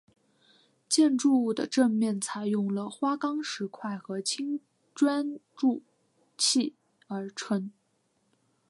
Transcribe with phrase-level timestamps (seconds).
[0.89, 4.59] 建筑物的正面采用了花岗石块和青
[4.95, 5.83] 砖筑
[6.35, 6.73] 砌
[7.05, 7.71] 而成。